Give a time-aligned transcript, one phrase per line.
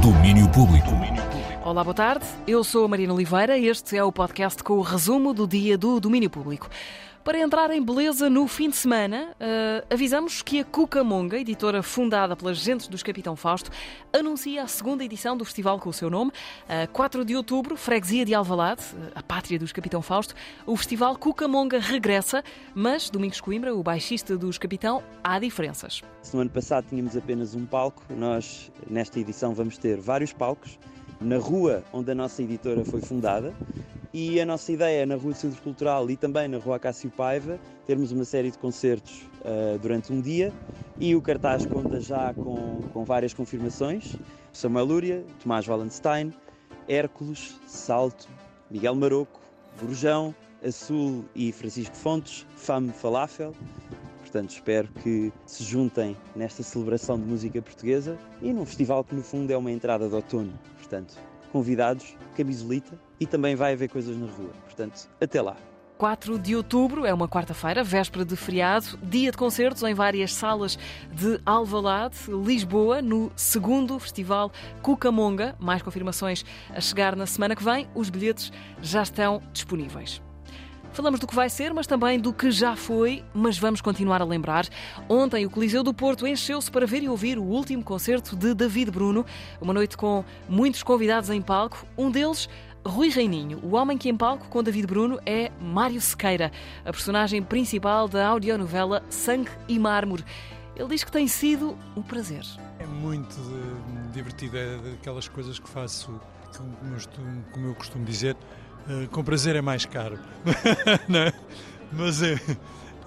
[0.00, 0.88] Domínio Público.
[1.62, 2.24] Olá, boa tarde.
[2.46, 3.58] Eu sou a Marina Oliveira.
[3.58, 6.70] Este é o podcast com o resumo do dia do Domínio Público.
[7.24, 12.36] Para entrar em beleza no fim de semana, uh, avisamos que a Cucamonga, editora fundada
[12.36, 13.70] pelas gentes dos Capitão Fausto,
[14.12, 16.32] anuncia a segunda edição do festival com o seu nome.
[16.68, 20.34] Uh, 4 de outubro, Freguesia de Alvalade, uh, a pátria dos Capitão Fausto,
[20.66, 22.44] o festival Cucamonga regressa,
[22.74, 26.02] mas Domingos Coimbra, o baixista dos Capitão, há diferenças.
[26.30, 30.78] No ano passado tínhamos apenas um palco, nós nesta edição vamos ter vários palcos
[31.24, 33.52] na rua onde a nossa editora foi fundada
[34.12, 37.10] e a nossa ideia é na Rua do Centro Cultural e também na Rua Cássio
[37.10, 40.52] Paiva termos uma série de concertos uh, durante um dia
[41.00, 44.14] e o cartaz conta já com, com várias confirmações.
[44.52, 46.32] Samuel Lúria, Tomás Wallenstein,
[46.88, 48.28] Hércules, Salto,
[48.70, 49.40] Miguel Maroco,
[49.80, 50.32] Borjão,
[50.64, 53.52] Azul e Francisco Fontes, Fame Falafel.
[54.20, 59.22] Portanto, espero que se juntem nesta celebração de música portuguesa e num festival que, no
[59.22, 60.52] fundo, é uma entrada de outono.
[60.94, 61.18] Portanto,
[61.50, 64.50] convidados, camisolita e também vai haver coisas na rua.
[64.64, 65.56] Portanto, até lá.
[65.98, 70.78] 4 de outubro é uma quarta-feira, véspera de feriado, dia de concertos em várias salas
[71.12, 75.56] de Alvalade, Lisboa, no segundo festival Cucamonga.
[75.58, 77.88] Mais confirmações a chegar na semana que vem.
[77.94, 80.22] Os bilhetes já estão disponíveis.
[80.94, 84.24] Falamos do que vai ser, mas também do que já foi, mas vamos continuar a
[84.24, 84.64] lembrar.
[85.08, 88.92] Ontem o Coliseu do Porto encheu-se para ver e ouvir o último concerto de David
[88.92, 89.26] Bruno,
[89.60, 92.48] uma noite com muitos convidados em palco, um deles
[92.86, 96.52] Rui Reininho, o homem que em palco com David Bruno é Mário Sequeira,
[96.84, 100.24] a personagem principal da audionovela Sangue e Mármore.
[100.76, 102.44] Ele diz que tem sido um prazer.
[102.78, 103.34] É muito
[104.12, 106.20] divertido, é daquelas coisas que faço,
[107.52, 108.36] como eu costumo dizer,
[108.88, 110.18] eh, com prazer é mais caro.
[110.46, 111.32] é?
[111.92, 112.34] Mas é,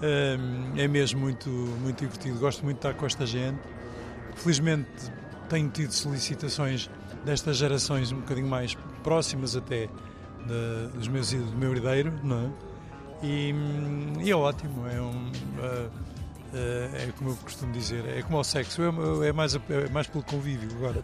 [0.02, 0.38] é,
[0.76, 2.38] é, mesmo muito, muito divertido.
[2.38, 3.60] Gosto muito de estar com esta gente.
[4.36, 4.88] Felizmente
[5.48, 6.90] tenho tido solicitações
[7.24, 9.88] destas gerações um bocadinho mais próximas até
[10.46, 12.68] de, dos meus, do meu herdeiro, não é?
[13.22, 13.52] E,
[14.22, 15.90] e é ótimo, é, um, uh,
[16.52, 20.22] é como eu costumo dizer, é como o sexo, é, é mais, é mais pelo
[20.22, 21.02] convívio agora.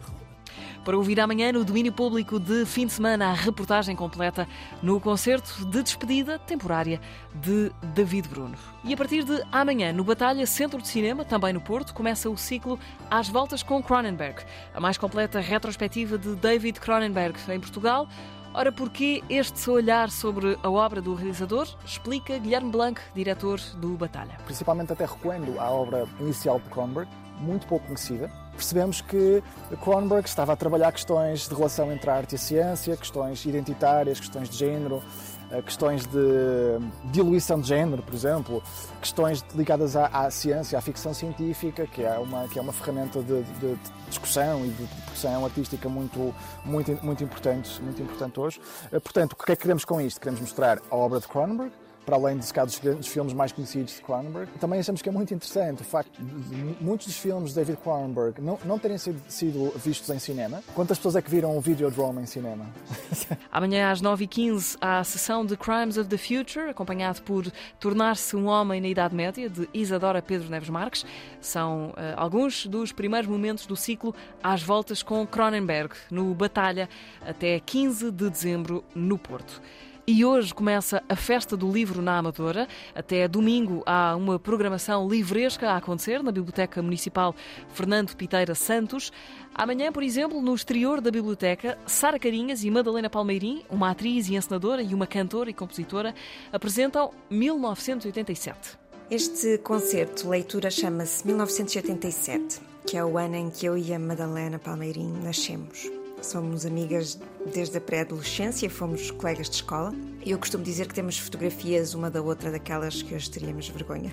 [0.85, 4.47] Para ouvir amanhã no domínio público de fim de semana a reportagem completa
[4.83, 7.01] no concerto de despedida temporária
[7.35, 8.55] de David Bruno.
[8.85, 12.37] E a partir de amanhã, no Batalha Centro de Cinema, também no Porto, começa o
[12.37, 12.79] ciclo
[13.11, 14.43] Às Voltas com Cronenberg,
[14.75, 18.07] a mais completa retrospectiva de David Cronenberg em Portugal.
[18.53, 21.67] Ora, porquê este olhar sobre a obra do realizador?
[21.87, 24.37] Explica Guilherme Blanc, diretor do Batalha.
[24.45, 29.43] Principalmente até recuando à obra inicial de Cronenberg, muito pouco conhecida, percebemos que
[29.83, 34.19] Cronenberg estava a trabalhar questões de relação entre a arte e a ciência, questões identitárias,
[34.19, 35.03] questões de género,
[35.51, 36.79] eh, questões de
[37.13, 38.63] diluição de género, por exemplo,
[39.01, 43.21] questões ligadas à, à, ciência, à ficção científica, que é uma, que é uma ferramenta
[43.23, 43.79] de, de, de
[44.09, 46.35] discussão e de produção artística muito,
[46.65, 48.61] muito, muito, importante, muito importante hoje.
[48.91, 50.21] Eh, portanto, o que é que queremos com isto?
[50.21, 51.73] Queremos mostrar a obra de Cronenberg,
[52.05, 54.51] para além dos, dos filmes mais conhecidos de Cronenberg.
[54.59, 58.41] Também achamos que é muito interessante o facto de muitos dos filmes de David Cronenberg
[58.41, 60.63] não, não terem sido, sido vistos em cinema.
[60.75, 62.67] Quantas pessoas é que viram o Videodrome em cinema?
[63.51, 67.45] Amanhã às 9h15 há a sessão de Crimes of the Future, acompanhado por
[67.79, 71.05] Tornar-se um Homem na Idade Média, de Isadora Pedro Neves Marques.
[71.41, 76.89] São uh, alguns dos primeiros momentos do ciclo às voltas com Cronenberg, no Batalha,
[77.23, 79.61] até 15 de dezembro, no Porto.
[80.07, 82.69] E hoje começa a Festa do Livro na Amadora.
[82.95, 87.35] Até domingo há uma programação livresca a acontecer na Biblioteca Municipal
[87.73, 89.11] Fernando Piteira Santos.
[89.55, 94.35] Amanhã, por exemplo, no exterior da biblioteca, Sara Carinhas e Madalena Palmeirim, uma atriz e
[94.35, 96.15] encenadora e uma cantora e compositora,
[96.53, 98.79] apresentam 1987.
[99.11, 104.59] Este concerto, leitura, chama-se 1987, que é o ano em que eu e a Madalena
[104.59, 106.04] Palmeirim nascemos.
[106.25, 107.19] Somos amigas
[107.53, 109.93] desde a pré-adolescência, fomos colegas de escola.
[110.25, 114.11] E eu costumo dizer que temos fotografias uma da outra daquelas que hoje teríamos vergonha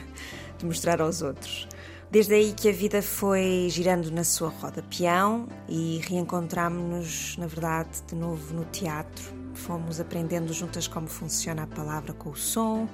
[0.57, 1.69] de mostrar aos outros.
[2.11, 8.03] Desde aí que a vida foi girando na sua roda peão e reencontramos-nos, na verdade,
[8.05, 9.23] de novo no teatro.
[9.53, 12.89] Fomos aprendendo juntas como funciona a palavra com o som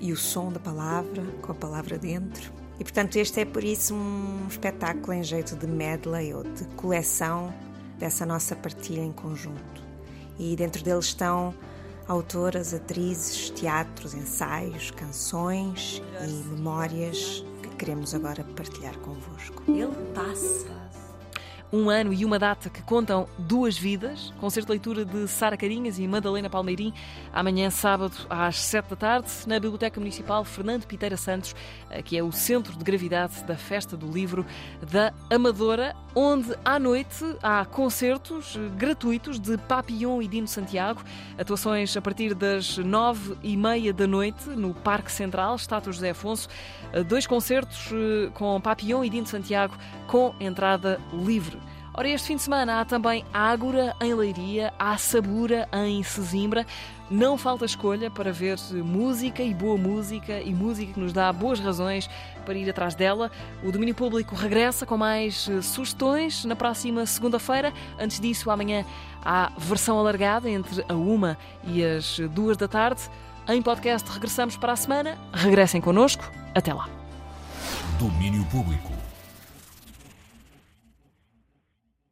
[0.00, 2.50] e o som da palavra com a palavra dentro.
[2.80, 7.52] E portanto, este é por isso um espetáculo em jeito de medley ou de coleção
[7.98, 9.82] dessa nossa partilha em conjunto.
[10.38, 11.54] E dentro deles estão
[12.08, 19.62] autoras, atrizes, teatros, ensaios, canções e memórias que queremos agora partilhar convosco.
[19.68, 20.86] Ele passa.
[21.72, 24.32] um ano e uma data que contam duas vidas.
[24.38, 26.92] Concerto de leitura de Sara Carinhas e Madalena Palmeirim,
[27.32, 31.56] amanhã, sábado, às sete da tarde, na Biblioteca Municipal Fernando Piteira Santos,
[31.90, 34.46] eh, que é o centro de gravidade da Festa do Livro
[34.92, 41.02] da Amadora, onde à noite há concertos gratuitos de Papillon e Dino Santiago,
[41.38, 46.48] atuações a partir das nove e meia da noite no Parque Central, Estátua José Afonso,
[47.06, 49.76] dois concertos eh, com Papillon e Dino Santiago
[50.06, 51.58] com entrada livre.
[51.98, 56.66] Ora, este fim de semana há também Ágora em Leiria, há Sabura em Sesimbra.
[57.10, 61.58] Não falta escolha para ver música e boa música e música que nos dá boas
[61.58, 62.10] razões
[62.44, 63.30] para ir atrás dela.
[63.64, 67.72] O domínio público regressa com mais eh, sugestões na próxima segunda-feira.
[67.98, 68.84] Antes disso, amanhã
[69.24, 73.08] há versão alargada entre a uma e as duas da tarde.
[73.48, 75.16] Em podcast regressamos para a semana.
[75.32, 76.30] Regressem connosco.
[76.54, 76.90] Até lá.
[77.98, 78.95] Domínio Público.